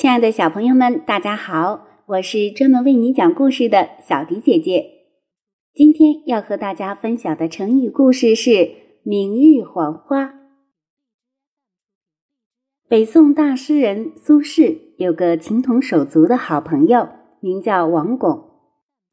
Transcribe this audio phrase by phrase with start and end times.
[0.00, 1.86] 亲爱的小朋友们，大家好！
[2.06, 4.86] 我是专门为你讲故事的小迪姐姐。
[5.74, 8.70] 今天要和大家分享的成语故事是
[9.04, 10.36] “明日黄花”。
[12.88, 17.06] 北宋大诗人苏轼有个情同手足的好朋友，
[17.40, 18.42] 名叫王巩。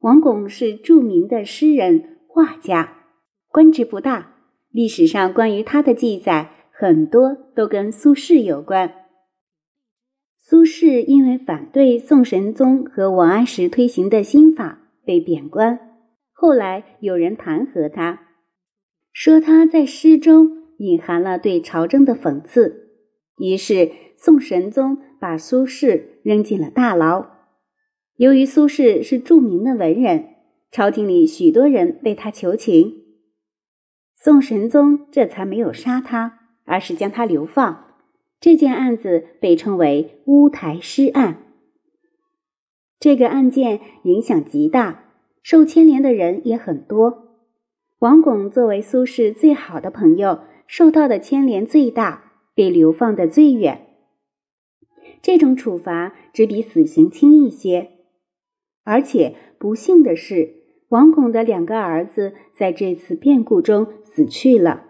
[0.00, 2.98] 王巩是著名的诗人、画家，
[3.48, 4.34] 官职不大。
[4.70, 9.03] 历史上关于他的记载很多都跟苏轼有关。
[10.46, 15.80] 苏轼因为反对宋神宗和王安石推行的新法被贬官，
[16.34, 18.20] 后来有人弹劾他，
[19.10, 22.90] 说他在诗中隐含了对朝政的讽刺，
[23.38, 27.24] 于是宋神宗把苏轼扔进了大牢。
[28.16, 30.26] 由于苏轼是著名的文人，
[30.70, 32.92] 朝廷里许多人为他求情，
[34.14, 37.93] 宋神宗这才没有杀他，而是将他流放。
[38.44, 41.46] 这件案子被称为乌台诗案。
[43.00, 47.38] 这个案件影响极大，受牵连的人也很多。
[48.00, 53.86] 王巩作为苏轼最好的朋友，受到的牵连最大，被流放的最远。
[55.22, 57.92] 这种处罚只比死刑轻一些。
[58.82, 60.56] 而且不幸的是，
[60.90, 64.84] 王巩的两个儿子在这次变故中死去了。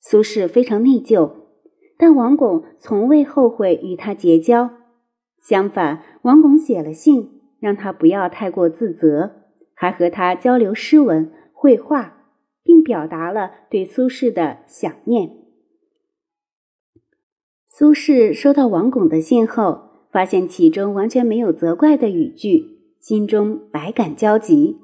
[0.00, 1.43] 苏轼非常内疚。
[1.96, 4.70] 但王巩从未后悔与他结交，
[5.40, 12.24] 相反，王巩写了信，让他不要太过自责，还和他交流诗文、绘画，
[12.62, 15.30] 并表达了对苏轼的想念。
[17.66, 24.78] 苏轼收到王巩的信后，发现其中完全没有责怪的语句，心中百感交集。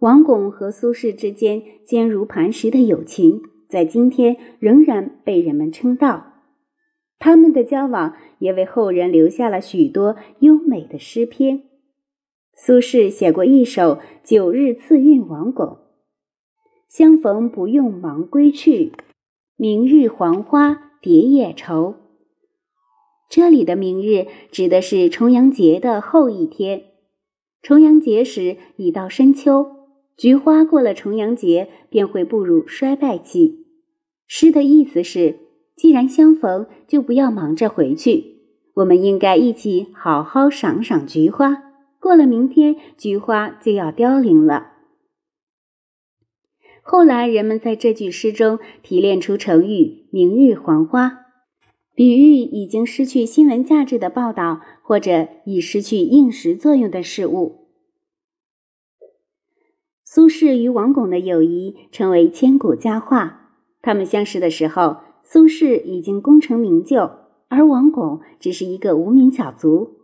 [0.00, 3.40] 王巩和苏轼之间坚如磐石的友情。
[3.68, 6.34] 在今天仍然被人们称道，
[7.18, 11.62] 他们的交往也为后人留下了许多优美的诗篇。
[12.54, 15.66] 苏轼写过一首《九日赐韵王巩》
[16.88, 18.92] ：“相逢不用忙归去，
[19.56, 21.96] 明日黄花蝶也愁。”
[23.28, 26.84] 这里的“明日”指的是重阳节的后一天。
[27.60, 29.72] 重阳节时已到深秋。
[30.16, 33.65] 菊花过了重阳节便会步入衰败期。
[34.26, 35.38] 诗的意思是，
[35.76, 38.40] 既然相逢，就不要忙着回去，
[38.74, 41.62] 我们应该一起好好赏赏菊花。
[42.00, 44.72] 过了明天，菊花就要凋零了。
[46.82, 51.20] 后来，人们在这句诗中提炼出成语“明日黄花”，
[51.94, 57.66] 比喻已经失去新闻价值的报道，或者已失去应时作用的事物。
[60.04, 63.45] 苏轼与王巩的友谊成为千古佳话。
[63.86, 67.08] 他们相识的时候，苏轼已经功成名就，
[67.46, 70.00] 而王巩只是一个无名小卒。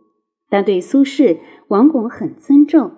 [0.49, 2.93] 但对苏轼，王巩很尊重，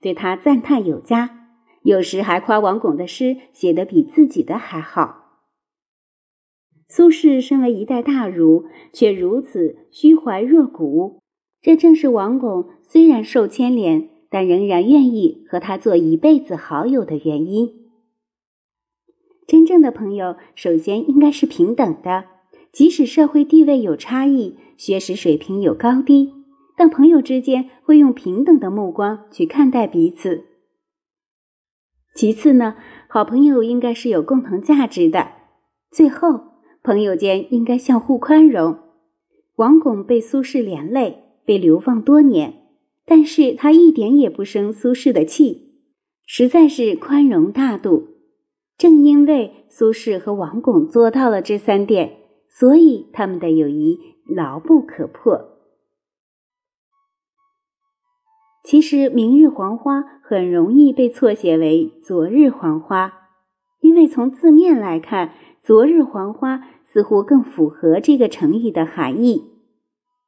[0.00, 1.48] 对他赞叹有加，
[1.82, 5.40] 有时还夸王巩的诗写得比自己的还好。
[6.88, 11.18] 苏轼身为一代大儒，却如此虚怀若谷，
[11.60, 14.10] 这正是王巩虽然受牵连。
[14.30, 17.77] 但仍然愿意和他做一辈子好友的原因。
[19.68, 22.24] 正的朋友，首先应该是平等的，
[22.72, 26.32] 即使社会地位有差异，学识水平有高低，
[26.74, 30.44] 但朋友之间会用平等的目光去看待彼此。
[32.14, 32.76] 其次呢，
[33.08, 35.32] 好朋友应该是有共同价值的。
[35.90, 36.40] 最后，
[36.82, 38.78] 朋友间应该相互宽容。
[39.56, 42.54] 王巩被苏轼连累，被流放多年。
[43.04, 45.72] 但是他一点也不生苏轼的气，
[46.26, 48.17] 实在是宽容大度。
[48.78, 52.18] 正因为苏轼和王巩做到了这三点，
[52.48, 55.58] 所以他们的友谊牢不可破。
[58.64, 63.12] 其实“明日黄花”很容易被错写为“昨日黄花”，
[63.80, 69.44] 因为从字面来看，“昨日黄花”似乎更符合这个成语的含义。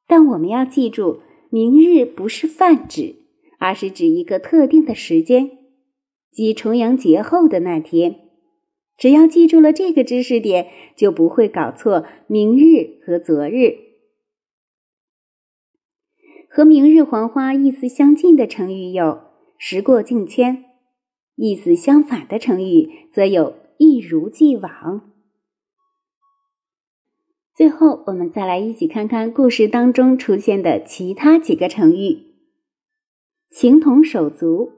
[0.07, 1.21] 但我们要记住。
[1.53, 3.17] 明日不是泛指，
[3.59, 5.51] 而是指一个特定的时间，
[6.31, 8.30] 即重阳节后的那天。
[9.01, 13.79] 只要记住了这个知识点，就不会搞错明日和昨日。
[16.51, 19.23] 和“明日黄花”意思相近的成语有
[19.57, 20.67] “时过境迁”，
[21.37, 25.11] 意思相反的成语则有“一如既往”。
[27.57, 32.35] 最后，我们再来一起看看故事当中出现的其他几个成语：
[33.49, 34.73] 情同手足，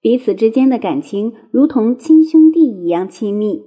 [0.00, 3.66] 彼此之间的感情如同亲兄弟一样亲密；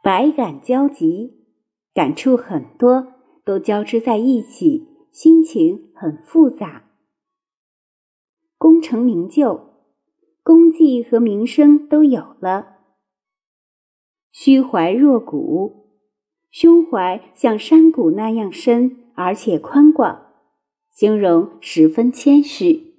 [0.00, 1.44] 百感交集，
[1.92, 3.14] 感触很多，
[3.44, 6.84] 都交织在一起，心情很复杂。
[8.56, 9.72] 功成名就，
[10.44, 12.76] 功绩和名声都有了。
[14.30, 15.88] 虚怀若谷，
[16.50, 20.26] 胸怀像山谷那样深而且宽广，
[20.92, 22.93] 形容十分谦虚。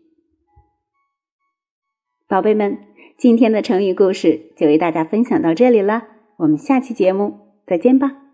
[2.28, 2.80] 宝贝们，
[3.20, 6.08] 今天的成语故事就为大家分享到这里了，
[6.38, 7.36] 我们下期节目
[7.68, 8.25] 再见吧。